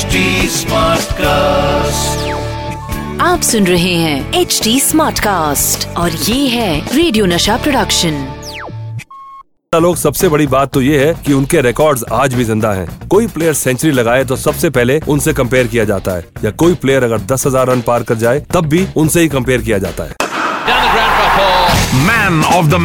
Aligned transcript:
HD 0.00 0.18
Smartcast. 0.54 2.20
आप 3.22 3.40
सुन 3.42 3.66
रहे 3.66 3.94
हैं 3.94 4.40
एच 4.40 4.60
डी 4.64 4.78
स्मार्ट 4.80 5.18
कास्ट 5.20 5.86
और 5.98 6.10
ये 6.10 6.48
है 6.48 6.96
रेडियो 6.96 7.26
नशा 7.26 7.56
प्रोडक्शन 7.64 8.14
लोग 9.72 9.96
सबसे 9.96 10.28
बड़ी 10.28 10.46
बात 10.46 10.72
तो 10.74 10.82
ये 10.82 11.04
है 11.04 11.12
कि 11.26 11.32
उनके 11.32 11.60
रिकॉर्ड्स 11.60 12.04
आज 12.12 12.34
भी 12.34 12.44
ज़िंदा 12.44 12.72
हैं। 12.72 12.86
कोई 13.08 13.26
प्लेयर 13.34 13.54
सेंचुरी 13.54 13.92
लगाए 13.92 14.24
तो 14.24 14.36
सबसे 14.36 14.70
पहले 14.78 14.98
उनसे 15.08 15.32
कंपेयर 15.32 15.66
किया 15.66 15.84
जाता 15.84 16.14
है 16.16 16.24
या 16.44 16.50
कोई 16.64 16.74
प्लेयर 16.84 17.04
अगर 17.04 17.20
दस 17.34 17.46
हज़ार 17.46 17.66
रन 17.70 17.80
पार 17.88 18.02
कर 18.02 18.16
जाए 18.24 18.40
तब 18.54 18.68
भी 18.68 18.86
उनसे 18.96 19.20
ही 19.20 19.28
कंपेयर 19.36 19.62
किया 19.62 19.78
जाता 19.78 20.04
है 20.04 20.14
Down 20.66 20.82
the 20.82 20.90
ground 20.94 21.14
for 21.18 21.30
four. 21.36 21.66
Man 22.08 22.34
of 22.58 22.64
the 22.70 22.80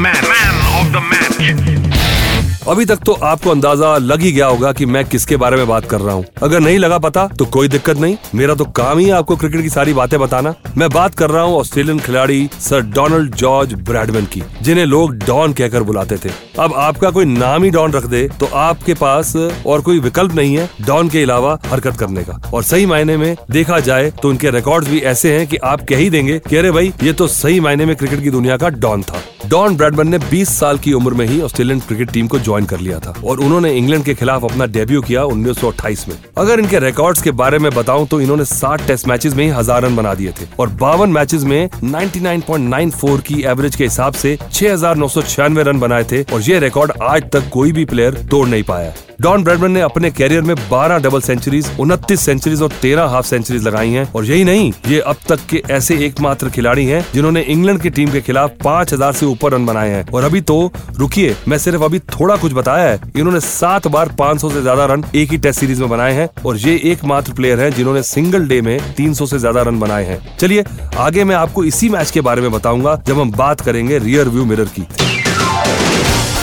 अभी 2.67 2.85
तक 2.85 2.99
तो 3.05 3.13
आपको 3.23 3.49
अंदाज़ा 3.49 3.97
लग 3.97 4.21
ही 4.21 4.31
गया 4.31 4.45
होगा 4.47 4.71
कि 4.73 4.85
मैं 4.85 5.03
किसके 5.05 5.37
बारे 5.37 5.57
में 5.57 5.67
बात 5.67 5.85
कर 5.85 6.01
रहा 6.01 6.13
हूँ। 6.15 6.25
अगर 6.43 6.59
नहीं 6.59 6.77
लगा 6.79 6.97
पता 6.99 7.25
तो 7.29 7.45
कोई 7.45 7.67
दिक्कत 7.67 7.97
नहीं। 7.97 8.15
मेरा 8.35 8.53
तो 8.55 8.65
काम 8.77 8.99
ही 8.99 9.05
है 9.05 9.11
आपको 9.11 9.35
क्रिकेट 9.35 9.61
की 9.61 9.69
सारी 9.69 9.93
बातें 9.93 10.19
बताना। 10.19 10.53
मैं 10.77 10.89
बात 10.89 11.15
कर 11.15 11.29
रहा 11.29 11.43
हूँ 11.43 11.57
ऑस्ट्रेलियन 11.57 11.99
खिलाड़ी 11.99 12.49
सर 12.59 12.81
डोनाल्ड 12.83 13.35
जॉर्ज 13.35 13.73
ब्रैडमैन 13.81 14.25
की, 14.25 14.41
जिन्हें 14.61 14.85
लोग 14.85 15.13
डॉन 15.17 15.53
कहकर 15.53 15.83
बुलाते 15.83 16.17
थे। 16.17 16.31
अब 16.59 16.73
आपका 16.75 17.09
कोई 17.09 17.25
नाम 17.25 17.63
ही 17.63 17.69
डॉन 17.69 17.91
रख 17.91 18.05
दे 18.05 18.27
तो 18.39 18.49
आपके 18.55 18.93
पास 18.95 19.35
और 19.35 19.81
कोई 19.81 19.99
विकल्प 19.99 20.33
नहीं 20.35 20.57
है 20.57 20.69
डॉन 20.81 21.09
के 21.09 21.23
अलावा 21.23 21.57
हरकत 21.65 21.97
करने 21.99 22.23
का। 22.23 22.39
और 22.53 22.63
सही 22.63 22.85
मायने 22.85 23.17
में 23.17 23.35
देखा 23.51 23.79
जाए 23.81 24.11
तो 24.21 24.29
उनके 24.29 24.51
रिकॉर्ड 24.51 24.87
भी 24.87 24.99
ऐसे 25.05 25.37
है 25.37 25.45
की 25.45 25.57
आप 25.65 25.85
कह 25.89 25.97
ही 25.97 26.09
देंगे 26.09 26.39
कि 26.39 26.57
अरे 26.57 26.71
भाई, 26.71 26.93
ये 27.03 27.13
तो 27.13 27.27
सही 27.29 27.59
मायने 27.59 27.85
में 27.85 27.95
क्रिकेट 27.95 28.23
की 28.23 28.29
दुनिया 28.31 28.57
का 28.57 28.69
डॉन 28.69 29.03
था। 29.03 29.21
डॉन 29.49 29.75
ब्रैडमन 29.77 30.07
ने 30.07 30.17
20 30.19 30.49
साल 30.49 30.77
की 30.77 30.91
उम्र 30.93 31.13
में 31.13 31.25
ही 31.27 31.39
ऑस्ट्रेलियन 31.41 31.79
क्रिकेट 31.79 32.11
टीम 32.11 32.27
को 32.27 32.39
ज्वाइन 32.39 32.65
कर 32.65 32.79
लिया 32.79 32.99
था 32.99 33.13
और 33.23 33.39
उन्होंने 33.39 33.71
इंग्लैंड 33.77 34.03
के 34.05 34.13
खिलाफ 34.15 34.43
अपना 34.45 34.65
डेब्यू 34.67 35.01
किया 35.01 35.23
1928 35.23 36.07
में। 36.07 36.15
अगर 36.37 36.59
इनके 36.59 36.79
रिकॉर्ड्स 36.79 37.21
के 37.21 37.31
बारे 37.33 37.59
में 37.59 37.71
बताऊँ 37.73 38.07
तो 38.07 38.19
इन्होंने 38.21 38.45
60 38.45 38.87
टेस्ट 38.87 39.07
मैचेस 39.07 39.35
में 39.35 39.43
ही 39.43 39.49
हज़ार 39.51 39.81
रन 39.83 39.95
बना 39.95 40.13
दिए 40.13 40.31
थे 40.31 40.47
और 40.59 40.69
बावन 40.81 41.09
मैचेस 41.09 41.43
में 41.43 41.69
99.94 41.85 43.21
की 43.21 43.41
एवरेज 43.43 43.75
के 43.75 43.83
हिसाब 43.83 44.13
से 44.13 44.37
छह 44.43 44.71
हज़ार 44.73 44.95
नौ 44.95 45.07
सौ 45.07 45.21
छियानवे 45.23 45.63
रन 45.63 45.79
बनाए 45.79 46.03
थे 46.11 46.23
और 46.23 46.41
ये 46.41 46.59
रिकॉर्ड 46.59 46.91
आज 47.03 47.29
तक 47.33 47.49
कोई 47.53 47.71
भी 47.71 47.85
प्लेयर 47.85 48.25
तोड़ 48.31 48.47
नहीं 48.47 48.63
पाया। 48.63 48.93
डॉन 49.21 49.43
ब्रैडमैन 49.43 49.71
ने 49.71 49.81
अपने 49.81 50.09
कैरियर 50.11 50.41
में 50.41 50.53
12 50.69 50.97
डबल 50.99 51.21
सेंचुरीज, 51.21 51.69
उनतीस 51.79 52.21
सेंचुरीज 52.21 52.61
और 52.61 52.71
13 52.81 53.07
हाफ़ 53.09 53.25
सेंचुरीज 53.25 53.63
लगाई 53.63 53.89
हैं। 53.89 54.07
और 54.13 54.25
यही 54.25 54.43
नहीं, 54.43 54.71
ये 54.87 54.99
अब 55.01 55.15
तक 55.29 55.45
के 55.49 55.61
ऐसे 55.71 55.97
एकमात्र 56.05 56.49
खिलाड़ी 56.49 56.85
हैं 56.85 57.03
जिन्होंने 57.13 57.41
इंग्लैंड 57.43 57.81
की 57.81 57.89
टीम 57.89 58.11
के 58.11 58.21
खिलाफ 58.21 58.57
5000 58.63 59.13
से 59.13 59.25
ऊपर 59.25 59.51
रन 59.51 59.65
बनाए 59.65 59.89
हैं। 59.89 60.05
और 60.09 60.23
अभी 60.23 60.41
तो 60.41 60.71
रुकिए, 60.97 61.35
मैं 61.47 61.57
सिर्फ़ 61.57 61.83
अभी 61.83 61.99
थोड़ा 62.11 62.35
कुछ 62.35 62.53
बताया 62.53 62.89
है। 62.89 62.99
इन्होंने 63.17 63.39
सात 63.41 63.87
बार 63.87 64.09
500 64.19 64.49
से 64.49 64.61
ज़्यादा 64.61 64.85
रन 64.85 65.03
एक 65.15 65.31
ही 65.31 65.37
टेस्ट 65.37 65.59
सीरीज़ 65.59 65.81
में 65.81 65.89
बनाए 65.89 66.13
हैं 66.13 66.29
और 66.45 66.57
ये 66.57 66.75
एकमात्र 66.85 67.33
प्लेयर 67.33 67.59
है 67.59 67.71
जिन्होंने 67.71 68.03
सिंगल 68.03 68.47
डे 68.47 68.61
में 68.61 68.77
300 68.97 69.25
से 69.25 69.39
ज़्यादा 69.39 69.61
रन 69.61 69.79
बनाए 69.79 70.05
हैं। 70.05 70.19
चलिए, 70.37 70.63
आगे 70.97 71.23
मैं 71.23 71.35
आपको 71.35 71.63
इसी 71.63 71.89
मैच 71.89 72.11
के 72.11 72.21
बारे 72.21 72.41
में 72.41 72.51
बताऊँगा 72.51 73.01
जब 73.07 73.19
हम 73.19 73.31
बात 73.33 73.61
करेंगे 73.61 73.99
रियर 73.99 74.29
व्यू 74.29 74.45
मिरर 74.45 74.69
की। 74.69 74.87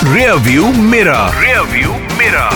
Rear 0.03 0.39
view 0.39 0.67
mirror 0.73 1.41
rear 1.41 1.61
view 1.61 1.91
mirror 2.19 2.51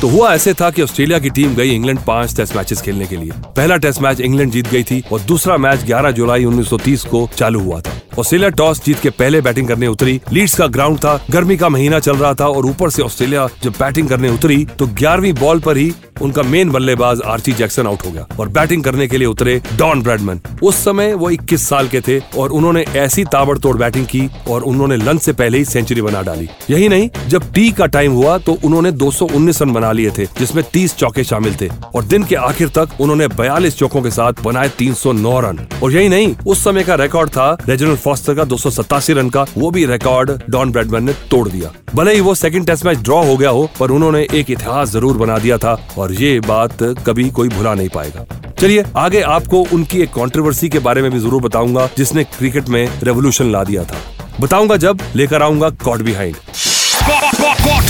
तो 0.00 0.08
हुआ 0.08 0.34
ऐसे 0.34 0.54
था 0.54 0.70
कि 0.70 0.82
ऑस्ट्रेलिया 0.82 1.18
की 1.18 1.30
टीम 1.30 1.54
गई 1.54 1.70
इंग्लैंड 1.70 1.98
पाँच 1.98 2.36
टेस्ट 2.36 2.56
मैचेस 2.56 2.82
खेलने 2.82 3.06
के 3.06 3.16
लिए। 3.16 3.30
पहला 3.56 3.76
टेस्ट 3.76 4.02
मैच 4.02 4.20
इंग्लैंड 4.20 4.52
जीत 4.52 4.68
गई 4.70 4.82
थी 4.82 5.04
और 5.12 5.20
दूसरा 5.20 5.56
मैच 5.56 5.84
11 5.84 6.10
जुलाई 6.10 6.44
1930 6.44 7.04
को 7.04 7.28
चालू 7.36 7.60
हुआ 7.60 7.80
था। 7.80 7.90
ऑस्ट्रेलिया 8.18 8.48
टॉस 8.50 8.84
जीत 8.84 8.98
के 9.00 9.10
पहले 9.10 9.40
बैटिंग 9.40 9.68
करने 9.68 9.86
उतरी। 9.86 10.20
लीड्स 10.32 10.54
का 10.54 10.66
ग्राउंड 10.66 10.98
था, 10.98 11.18
गर्मी 11.30 11.56
का 11.56 11.68
महीना 11.68 11.98
चल 11.98 12.16
रहा 12.16 12.32
था 12.34 12.48
और 12.48 12.66
ऊपर 12.66 12.90
से 12.90 13.02
ऑस्ट्रेलिया 13.02 13.48
जब 13.62 13.72
बैटिंग 13.72 14.08
करने 14.08 14.28
उतरी 14.28 14.64
तो 14.78 14.86
ग्यारहवीं 14.88 15.32
बॉल 15.34 15.60
पर 15.60 15.76
ही 15.76 15.92
उनका 16.22 16.42
मेन 16.42 16.70
बल्लेबाज 16.70 17.20
आर्ची 17.26 17.52
जैक्सन 17.52 17.86
आउट 17.86 18.04
हो 18.06 18.10
गया 18.10 18.26
और 18.40 18.48
बैटिंग 18.48 18.84
करने 18.84 19.06
के 19.08 19.18
लिए 19.18 19.26
उतरे 19.26 19.60
डॉन 19.76 20.02
ब्रैडमैन। 20.02 20.40
उस 20.62 20.76
समय 20.84 21.12
वो 21.14 21.30
21 21.30 21.68
साल 21.68 21.88
के 21.88 22.00
थे 22.00 22.18
और 22.38 22.50
उन्होंने 22.50 22.84
ऐसी 22.96 23.24
ताबड़तोड़ 23.24 23.76
बैटिंग 23.76 24.06
की 24.06 24.28
और 24.50 24.62
उन्होंने 24.62 24.96
लंच 24.96 25.22
से 25.22 25.32
पहले 25.32 25.58
ही 25.58 25.64
सेंचुरी 25.64 26.02
बना 26.02 26.22
डाली। 26.22 26.48
यही 26.70 26.88
नहीं, 26.88 27.08
जब 27.28 27.50
टी 27.54 27.70
का 27.70 27.86
टाइम 27.86 28.12
हुआ 28.12 28.36
तो 28.38 28.56
उन्होंने 28.64 28.92
219 28.92 29.60
रन 29.62 29.72
बना 29.72 29.90
लिए 29.92 30.10
थे, 30.18 30.26
जिसमें 30.38 30.62
30 30.72 30.96
चौके 30.96 31.24
शामिल 31.24 31.56
थे 31.60 31.68
और 31.94 32.04
दिन 32.04 32.24
के 32.24 32.34
आखिर 32.36 32.68
तक 32.68 33.00
उन्होंने 33.00 33.28
42 33.30 33.78
चौकों 33.78 34.02
के 34.02 34.10
साथ 34.10 34.42
बनाए 34.44 34.68
309 34.78 35.38
रन। 35.40 35.66
और 35.82 35.92
यही 35.92 36.08
नहीं, 36.08 36.34
उस 36.46 36.64
समय 36.64 36.84
का 36.84 36.94
रिकॉर्ड 36.94 37.30
था 37.30 37.50
रेजिनल 37.68 37.96
फॉस्टर 38.04 38.34
का 38.34 38.44
दो 38.44 38.56
सौ 38.56 38.70
सतासी 38.70 39.12
रन 39.12 39.28
का 39.30 39.44
वो 39.58 39.70
भी 39.70 39.84
रिकॉर्ड 39.86 40.30
डॉन 40.50 40.72
ब्रैडमैन 40.72 41.04
ने 41.04 41.12
तोड़ 41.30 41.48
दिया। 41.48 41.70
भले 41.94 42.14
ही 42.14 42.20
वो 42.20 42.34
सेकंड 42.34 42.66
टेस्ट 42.66 42.84
मैच 42.86 42.98
ड्रॉ 43.00 43.22
हो 43.24 43.36
गया 43.36 43.50
हो 43.50 43.68
पर 43.78 43.90
उन्होंने 43.90 44.26
एक 44.34 44.50
इतिहास 44.50 44.88
ज़रूर 44.90 45.16
बना 45.18 45.38
दिया 45.38 45.58
था 45.58 45.76
और 45.98 46.12
ये 46.12 46.38
बात 46.42 46.82
कभी 47.06 47.28
कोई 47.30 47.48
भुला 47.48 47.74
नहीं 47.74 47.88
पाएगा। 47.88 48.24
चलिए 48.60 48.84
आगे 48.96 49.20
आपको 49.30 49.64
उनकी 49.72 50.00
एक 50.02 50.12
कंट्रोवर्सी 50.14 50.68
के 50.68 50.78
बारे 50.80 51.02
में 51.02 51.10
भी 51.10 51.18
ज़रूर 51.18 51.42
बताऊँगा 51.42 51.88
जिसने 51.96 52.24
क्रिकेट 52.30 52.68
में 52.68 52.86
रेवोल्यूशन 53.02 53.50
ला 53.52 53.64
दिया 53.64 53.84
था। 53.84 54.02
बताऊँगा 54.40 54.76
जब 54.78 55.00
लेकर 55.16 55.42
आऊँगा 55.42 55.70
कॉट 55.84 56.02
बिहाइंड 56.02 56.36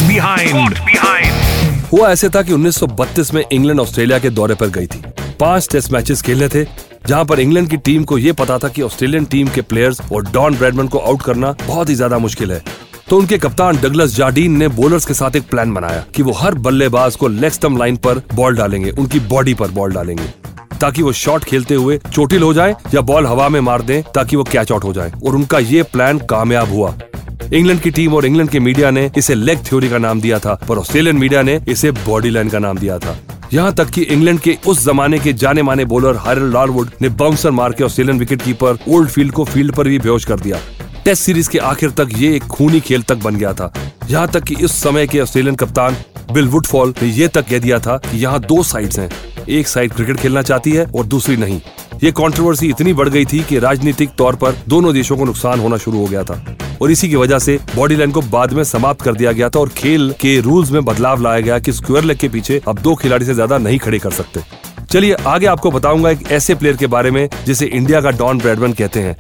behind. 0.05 1.93
हुआ 1.93 2.11
ऐसे 2.11 2.29
था 2.29 2.43
कि 2.43 2.53
1932 2.53 3.33
में 3.35 3.43
इंग्लैंड 3.43 3.81
ऑस्ट्रेलिया 3.81 4.19
के 4.19 4.31
दौरे 4.31 4.55
पर 4.55 4.69
गई 4.69 4.87
थी। 4.87 5.03
पाँच 5.41 5.69
टेस्ट 5.73 5.93
मैचेस 5.93 6.23
खेलने 6.23 6.49
थे, 6.49 6.65
जहाँ 7.07 7.25
पर 7.25 7.41
इंग्लैंड 7.41 7.69
की 7.71 7.77
टीम 7.79 8.05
को 8.05 8.19
यह 8.19 8.33
पता 8.33 8.59
था 8.59 8.69
कि 8.69 8.83
ऑस्ट्रेलियन 8.83 9.25
टीम 9.27 9.49
के 9.49 9.63
प्लेयर्स 9.63 10.01
और 10.13 10.31
डॉन 10.33 10.57
ब्रैडमैन 10.57 10.89
को 10.89 10.99
आउट 11.01 11.23
करना 11.23 11.55
बहुत 11.67 11.89
ही 11.89 11.95
ज़्यादा 11.95 12.19
मुश्किल 12.19 12.53
है। 12.53 12.63
तो 13.09 13.17
उनके 13.19 13.39
कप्तान 13.39 13.77
डगलस 13.77 14.15
जार्डीन 14.17 14.57
ने 14.59 14.69
बॉलर्स 14.71 15.07
के 15.07 15.15
साथ 15.15 15.37
एक 15.37 15.49
प्लान 15.49 15.75
बनाया 15.75 16.05
कि 16.15 16.23
वो 16.23 16.33
हर 16.33 16.55
बल्लेबाज 16.57 17.17
को 17.17 17.29
लेग 17.29 17.53
स्टम्प 17.53 17.79
लाइन 17.79 17.97
पर 17.97 18.23
बॉल 18.35 18.57
डालेंगे, 18.57 18.91
उनकी 18.91 19.21
बॉडी 19.23 19.55
पर 19.55 19.71
बॉल 19.71 19.93
डालेंगे, 19.93 20.29
ताकि 20.81 21.03
वो 21.03 21.13
शॉट 21.15 21.45
खेलते 21.45 21.75
हुए 21.75 21.99
चोटिल 22.07 22.43
हो 22.43 22.53
जाए 22.55 22.75
या 22.95 23.01
बॉल 23.03 23.27
हवा 23.27 23.49
में 23.49 23.61
मार 23.61 23.83
दें 23.83 24.03
ताकि 24.05 24.37
वो 24.37 24.45
कैच 24.45 24.73
आउट 24.73 24.85
हो 24.85 24.93
जाए, 24.93 25.13
और 25.25 25.35
उनका 25.35 25.59
ये 25.59 25.83
प्लान 25.85 26.19
कामयाब 26.31 26.73
हुआ। 26.73 26.95
इंग्लैंड 27.53 27.81
की 27.81 27.91
टीम 27.91 28.15
और 28.15 28.27
इंग्लैंड 28.27 28.51
के 28.51 28.61
मीडिया 28.61 28.91
ने 28.91 29.11
इसे 29.19 29.35
लेग 29.35 29.65
थ्योरी 29.65 29.89
का 29.89 29.99
नाम 29.99 30.21
दिया 30.21 30.39
था, 30.39 30.55
पर 30.69 30.79
ऑस्ट्रेलियन 30.79 31.17
मीडिया 31.17 31.43
ने 31.43 31.61
इसे 31.69 31.91
बॉडी 32.01 32.31
लाइन 32.31 32.49
का 32.49 32.59
नाम 32.59 32.79
दिया 32.79 32.99
था। 32.99 33.17
यहाँ 33.53 33.73
तक 33.75 33.91
कि 33.91 34.03
इंग्लैंड 34.03 34.39
के 34.41 34.57
उस 34.67 34.85
जमाने 34.85 35.19
के 35.19 35.33
जाने 35.33 35.63
माने 35.63 35.85
बॉलर 35.85 36.17
हारल 36.17 36.53
लालवुड 36.53 36.91
ने 37.03 37.09
बाउंसर 37.09 37.51
मार 37.51 37.73
के 37.73 37.85
Australian 37.85 38.19
wicket 38.19 38.43
keeper 38.43 38.79
old 38.89 39.11
field 39.11 39.33
को 39.33 39.45
फ़ील्ड 39.45 39.75
पर 39.75 39.89
भी 39.89 39.99
बेहोश 39.99 40.25
कर 40.25 40.41
दिया। 40.41 40.59
टेस्ट 41.05 41.23
सीरीज़ 41.23 41.51
के 41.51 41.59
आखिर 41.59 41.91
तक 41.91 42.09
ये 42.17 42.35
एक 42.37 42.45
खूनी 42.45 42.81
खेल 42.81 43.03
तक 43.03 43.17
बन 43.17 43.37
गया 43.37 43.53
था। 43.53 43.73
यहाँ 44.11 44.29
तक 44.29 44.45
कि 44.45 44.55
इस 44.61 44.73
समय 44.83 45.07
के 45.07 45.21
ऑस्ट्रेलियन 45.21 45.57
कप्तान 45.57 45.97
बिल 46.33 46.49
वुडफॉल 46.49 46.95
ने 47.03 47.09
यह 47.09 47.29
तक 47.29 47.49
कह 47.49 47.59
दिया 47.59 47.79
था 47.79 47.97
कि 48.11 48.19
यहाँ 48.19 48.41
दो 48.41 48.63
साइड्स 48.63 48.99
हैं। 48.99 49.11
एक 49.49 49.69
साइड 49.69 49.93
क्रिकेट 49.93 50.17
खेलना 50.17 50.43
चाहती 50.43 50.71
है 50.73 50.87
और 50.87 51.07
दूसरी 51.07 51.37
नहीं। 51.37 51.61
ये 52.05 52.11
कंट्रोवर्सी 52.13 52.69
इतनी 52.69 52.93
बढ़ 52.93 53.09
गई 53.09 53.25
थी 53.25 53.39
कि 53.41 53.59
राजनीतिक 53.59 54.11
तौर 54.19 54.37
पर 54.37 54.57
दोनों 54.69 54.93
देशों 54.95 55.17
को 55.17 55.25
नुकसान 55.25 55.61
होना 55.61 55.77
शुरू 55.77 55.99
हो 55.99 56.07
गया 56.07 56.23
था। 56.25 56.35
और 56.83 56.91
इसी 56.91 57.09
की 57.09 57.17
वजह 57.17 57.39
से 57.39 57.59
बॉडी 57.75 57.97
लाइन 57.97 58.11
को 58.13 58.21
बाद 58.23 58.53
में 58.53 58.63
समाप्त 58.65 59.03
कर 59.03 59.15
दिया 59.15 59.33
गया 59.33 59.49
था 59.49 59.61
और 59.61 59.69
खेल 59.69 60.11
के 60.21 60.39
रूल्स 60.41 60.71
में 60.71 60.85
बदलाव 60.85 61.23
लाया 61.23 61.41
गया 61.41 61.59
कि 61.59 61.73
स्क्वायर 61.73 62.05
लेग 62.05 62.19
के 62.19 62.29
पीछे 62.29 62.61
अब 62.69 62.79
दो 62.79 62.95
खिलाड़ी 62.95 63.27
से 63.27 63.35
ज़्यादा 63.35 63.59
नहीं 63.59 63.79
खड़े 63.79 63.99
कर 63.99 64.11
सकते। 64.11 64.41
चलिए, 64.91 65.15
आगे 65.15 65.47
आपको 65.47 65.71
बताऊँगा 65.71 66.11
एक 66.11 66.31
ऐसे 66.33 66.55
प्लेयर 66.55 66.77
के 66.77 66.87
बारे 66.89 67.11
में 67.11 67.29
जिसे 67.47 67.67
इंडिया 67.67 68.01
का 68.01 68.11
डॉन 68.13 68.39
ब्रैडमैन 68.39 68.73
कहते 68.73 69.01
हैं। 69.01 69.17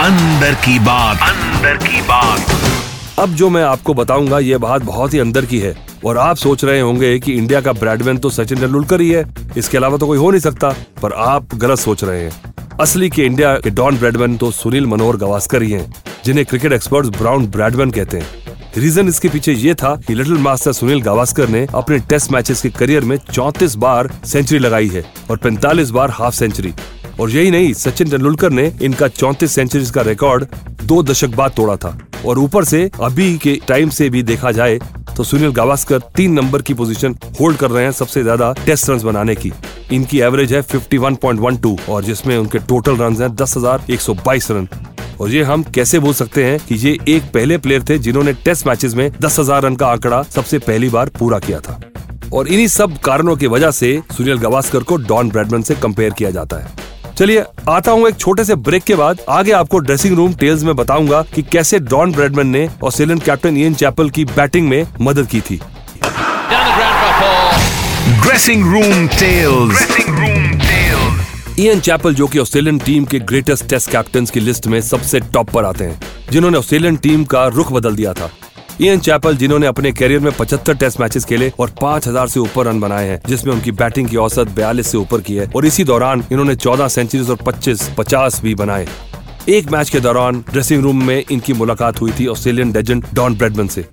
अंदर 0.00 0.54
की 0.64 0.78
बात। 0.80 1.28
अंदर 1.30 1.76
की 1.86 2.02
बात। 2.02 2.83
अब 3.18 3.30
जो 3.30 3.48
मैं 3.48 3.62
आपको 3.62 3.94
बताऊँगा, 3.94 4.38
ये 4.38 4.56
बात 4.58 4.82
बहुत 4.82 5.14
ही 5.14 5.18
अंदर 5.18 5.44
की 5.46 5.58
है। 5.58 5.74
और 6.04 6.18
आप 6.18 6.36
सोच 6.36 6.64
रहे 6.64 6.80
होंगे 6.80 7.18
कि 7.18 7.32
इंडिया 7.32 7.60
का 7.60 7.72
ब्रैडमैन 7.72 8.18
तो 8.18 8.30
सचिन 8.30 8.58
तेंदुलकर 8.58 9.00
ही 9.00 9.10
है। 9.10 9.24
इसके 9.56 9.76
अलावा 9.76 9.96
तो 9.96 10.06
कोई 10.06 10.18
हो 10.18 10.30
नहीं 10.30 10.40
सकता, 10.40 10.74
पर 11.02 11.12
आप 11.12 11.54
गलत 11.54 11.78
सोच 11.78 12.04
रहे 12.04 12.22
हैं। 12.22 12.54
असली 12.80 13.10
के 13.10 13.22
इंडिया 13.22 13.56
के 13.58 13.70
डॉन 13.70 13.98
ब्रैडमैन 13.98 14.36
तो 14.36 14.50
सुनील 14.50 14.86
मनोहर 14.86 15.16
गवास्कर 15.16 15.62
ही 15.62 15.70
हैं, 15.70 15.92
जिन्हें 16.24 16.46
क्रिकेट 16.46 16.72
एक्सपर्ट्स 16.72 17.08
ब्राउन 17.08 17.46
ब्रैडमैन 17.46 17.90
कहते 17.90 18.18
हैं। 18.18 18.43
रीजन 18.76 19.08
इसके 19.08 19.28
पीछे 19.28 19.52
ये 19.52 19.74
था 19.74 19.94
कि 20.06 20.14
लिटिल 20.14 20.38
मास्टर 20.42 20.72
सुनील 20.72 21.00
गावस्कर 21.02 21.48
ने 21.48 21.66
अपने 21.74 21.98
टेस्ट 22.10 22.30
मैचेस 22.32 22.62
के 22.62 22.68
करियर 22.70 23.04
में 23.04 23.16
34 23.18 23.76
बार 23.76 24.10
सेंचुरी 24.24 24.58
लगाई 24.58 24.88
है 24.88 25.04
और 25.30 25.38
45 25.38 25.90
बार 25.90 26.10
हाफ़ 26.10 26.34
सेंचुरी 26.34 26.72
और 27.20 27.30
यही 27.30 27.50
नहीं 27.50 27.72
सचिन 27.74 28.10
तेंदुलकर 28.10 28.50
ने 28.50 28.66
इनका 28.82 29.06
34 29.08 29.48
सेंचुरीज 29.48 29.90
का 29.90 30.02
रिकॉर्ड 30.02 30.46
दो 30.82 31.02
दशक 31.02 31.34
बाद 31.36 31.52
तोड़ा 31.56 31.76
था। 31.76 31.98
और 32.26 32.38
ऊपर 32.38 32.64
से 32.64 32.90
अभी 33.02 33.36
के 33.38 33.58
टाइम 33.68 33.90
से 33.90 34.08
भी 34.10 34.22
देखा 34.22 34.52
जाए 34.52 34.78
तो 35.16 35.24
सुनील 35.24 35.52
गावस्कर 35.52 35.98
तीन 36.16 36.32
नंबर 36.32 36.62
की 36.62 36.74
पोजीशन 36.74 37.14
होल्ड 37.40 37.58
कर 37.58 37.70
रहे 37.70 37.84
हैं 37.84 37.92
सबसे 37.92 38.22
ज़्यादा 38.22 38.52
टेस्ट 38.66 38.90
रन 38.90 39.02
बनाने 39.02 39.34
की। 39.34 39.52
इनकी 39.92 40.20
एवरेज 40.20 40.52
है 40.52 40.62
51.12 40.64 41.88
और 41.88 42.04
जिसमें 42.04 42.36
उनके 42.38 42.58
टोटल 42.68 42.96
रन 42.96 43.16
हैं 43.16 43.34
10,122 43.36 44.50
रन। 44.50 44.68
और 45.20 45.30
ये 45.30 45.42
हम 45.42 45.62
कैसे 45.62 45.98
बोल 45.98 46.14
सकते 46.14 46.44
हैं 46.44 46.58
कि 46.58 46.74
ये 46.74 46.98
एक 47.08 47.22
पहले 47.22 47.58
प्लेयर 47.58 47.84
थे 47.88 47.98
जिन्होंने 47.98 48.32
टेस्ट 48.32 48.66
मैचेस 48.66 48.94
में 48.94 49.12
10,000 49.12 49.62
रन 49.62 49.76
का 49.76 49.86
आंकड़ा 49.86 50.22
सबसे 50.22 50.58
पहली 50.58 50.88
बार 50.88 51.08
पूरा 51.08 51.38
किया 51.38 51.60
था। 51.60 51.80
और 52.32 52.48
इन्हीं 52.48 52.68
सब 52.68 52.98
कारणों 52.98 53.36
की 53.36 53.46
वजह 53.46 53.70
से 53.70 54.02
सुनील 54.16 54.38
गावस्कर 54.38 54.82
को 54.82 54.96
डॉन 54.96 55.30
ब्रैडमैन 55.30 55.62
से 55.62 55.74
कंपेयर 55.74 56.10
किया 56.10 56.30
जाता 56.30 56.56
है। 56.56 56.68
चलिए 57.18 57.44
आता 57.68 57.92
हूँ 57.92 58.08
एक 58.08 58.16
छोटे 58.16 58.44
से 58.44 58.54
ब्रेक 58.54 58.82
के 58.82 58.94
बाद 58.94 59.18
आगे 59.28 59.52
आपको 59.52 59.78
ड्रेसिंग 59.78 60.16
रूम 60.16 60.34
टेल्स 60.34 60.62
में 60.62 60.76
बताऊँगा 60.76 61.22
कि 61.22 61.42
कैसे 61.42 61.78
डॉन 61.78 62.12
ब्रैडमैन 62.12 62.46
ने 62.46 62.70
ऑस्ट्रेलियन 62.84 63.18
कैप्टन 63.18 63.56
इयन 63.56 63.74
चैपल 63.74 64.10
की 64.10 64.24
बैटिंग 64.24 64.68
में 64.68 64.86
मदद 65.00 65.26
की 65.26 65.40
थी। 65.40 65.58
Down 65.58 66.64
the 66.64 66.74
ground 70.02 70.13
Ian 71.58 71.80
Chappell 71.80 72.14
जो 72.14 72.26
कि 72.26 72.38
ऑस्ट्रेलियन 72.38 72.78
टीम 72.78 73.04
के 73.04 73.18
ग्रेटेस्ट 73.18 73.68
टेस्ट 73.68 73.90
कैप्टन 73.90 74.24
की 74.24 74.40
लिस्ट 74.40 74.66
में 74.66 74.80
सबसे 74.80 75.20
टॉप 75.20 75.50
पर 75.50 75.64
आते 75.64 75.84
हैं, 75.84 76.00
जिन्होंने 76.32 76.58
ऑस्ट्रेलियन 76.58 76.96
टीम 76.96 77.24
का 77.24 77.46
रुख 77.46 77.72
बदल 77.72 77.96
दिया 77.96 78.12
था। 78.12 78.30
इयन 78.80 79.00
चैपल 79.00 79.36
जिन्होंने 79.36 79.66
अपने 79.66 79.92
करियर 79.92 80.20
में 80.20 80.30
75 80.30 80.74
टेस्ट 80.74 81.00
मैचेस 81.00 81.24
खेले 81.24 81.52
और 81.58 81.70
5000 81.82 82.28
से 82.28 82.40
ऊपर 82.40 82.66
रन 82.66 82.80
बनाए 82.80 83.08
हैं, 83.08 83.20
जिसमें 83.28 83.52
उनकी 83.54 83.72
बैटिंग 83.72 84.08
की 84.08 84.16
औसत 84.16 84.48
42 84.48 84.90
से 84.90 84.98
ऊपर 84.98 85.20
की 85.20 85.34
है, 85.34 85.50
और 85.56 85.66
इसी 85.66 85.84
दौरान 85.84 86.24
इन्होंने 86.32 86.54
14 86.56 86.88
सेंचुरीज 86.88 87.30
और 87.30 87.36
25 87.36 87.88
50 87.98 88.40
भी 88.42 88.54
बनाए। 88.54 88.88
एक 89.48 89.70
मैच 89.72 89.90
के 89.90 90.00
दौरान 90.00 90.44
ड्रेसिंग 90.50 90.82
रूम 90.82 91.04
में 91.04 91.22
इनकी 91.30 91.52
मुलाकात 91.52 92.00
हुई 92.00 92.12
थी 92.12 92.26
ऑस्ट्रेलियन 92.26 92.72
लेजेंड 92.72 93.04
डॉन 93.14 93.36
ब्रेडमन 93.36 93.66
से। 93.66 93.84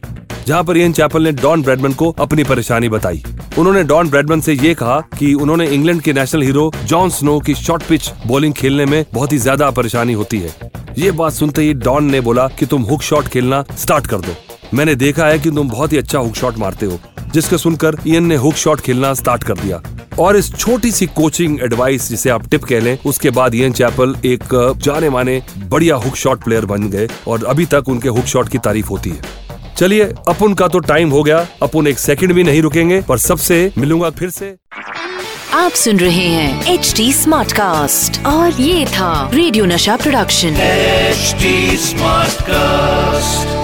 जहाँ 0.47 0.63
पर 0.63 0.77
इयन 0.77 0.93
चैपल 0.93 1.23
ने 1.23 1.31
डॉन 1.31 1.61
ब्रेडमन 1.63 1.93
को 1.93 2.09
अपनी 2.19 2.43
परेशानी 2.43 2.89
बताई। 2.89 3.21
उन्होंने 3.59 3.83
डॉन 3.83 4.09
ब्रेडमन 4.09 4.41
से 4.41 4.53
ये 4.53 4.73
कहा 4.73 4.99
कि 5.19 5.33
उन्होंने 5.35 5.67
इंग्लैंड 5.67 6.01
के 6.01 6.13
नेशनल 6.13 6.43
हीरो 6.43 6.71
जॉन 6.85 7.09
स्नो 7.09 7.39
की 7.39 7.55
शॉर्ट 7.55 7.83
पिच 7.83 8.11
बॉलिंग 8.27 8.53
खेलने 8.53 8.85
में 8.85 9.03
बहुत 9.13 9.33
ही 9.33 9.38
ज़्यादा 9.38 9.69
परेशानी 9.71 10.13
होती 10.13 10.39
है। 10.39 10.71
ये 10.97 11.11
बात 11.11 11.33
सुनते 11.33 11.61
ही 11.61 11.73
डॉन 11.75 12.11
ने 12.11 12.21
बोला 12.21 12.47
कि 12.49 12.65
तुम 12.65 12.83
हुक 12.83 13.01
शॉट 13.01 13.27
खेलना 13.27 13.63
स्टार्ट 13.77 14.07
कर 14.07 14.17
दो। 14.17 14.35
मैंने 14.73 14.95
देखा 14.95 15.25
है 15.25 15.39
कि 15.39 15.51
तुम 15.51 15.69
बहुत 15.69 15.93
ही 15.93 15.97
अच्छा 15.97 16.19
हुक 16.19 16.35
शॉट 16.35 16.57
मारते 16.57 16.85
हो, 16.85 16.99
जिसको 17.33 17.57
सुनकर 17.57 17.97
इयन 18.07 18.25
ने 18.25 18.35
हुक 18.35 18.55
शॉट 18.55 18.79
खेलना 18.79 19.13
स्टार्ट 19.13 19.44
कर 19.44 19.57
दिया। 19.57 19.81
और 20.19 20.37
इस 20.37 20.53
छोटी 20.55 20.91
सी 20.91 21.05
कोचिंग 21.07 21.59
एडवाइस, 21.63 22.09
जिसे 22.09 22.29
आप 22.29 22.47
टिप 22.47 22.63
कह 22.63 22.79
लें, 22.79 22.97
उसके 23.05 23.29
बाद 23.29 23.55
इयन 23.55 23.73
चैपल 23.73 24.15
एक 24.25 24.44
जाने 24.83 25.09
माने 25.09 25.41
बढ़िया 25.59 25.95
हुक 25.95 26.15
शॉट 26.15 26.44
प्लेयर 26.44 26.65
बन 26.65 26.89
गए 26.89 27.07
और 27.27 27.45
अभी 27.45 27.65
तक 27.65 27.89
उनके 27.89 28.09
हुक 28.09 28.25
शॉट 28.25 28.49
की 28.49 28.57
तारीफ़ 28.59 28.87
होती 28.87 29.09
है। 29.09 29.39
चलिए 29.81 30.04
अपुन 30.30 30.54
का 30.54 30.68
तो 30.68 30.80
टाइम 30.80 31.10
हो 31.10 31.22
गया। 31.24 31.38
अपुन 31.63 31.88
एक 31.88 32.00
सेकंड 32.00 32.33
भी 32.33 32.44
नहीं 32.44 32.62
रुकेंगे 32.62 33.01
पर 33.01 33.18
सबसे 33.18 33.56
मिलूँगा 33.78 34.10
फिर 34.10 34.30
से। 34.30 34.56
आप 35.54 35.72
सुन 35.72 36.00
रहे 36.00 36.25
हैं 36.28 36.74
एच 36.74 36.94
डी 36.98 37.12
स्मार्ट 37.13 37.51
कास्ट 37.51 38.25
और 38.25 38.62
ये 38.62 38.86
था 38.86 39.30
रेडियो 39.33 39.66
नशा 39.66 39.95
प्रोडक्शन 39.95 40.50
एच 40.50 41.36
स्मार्ट 41.80 42.31
Smartcast. 42.42 43.60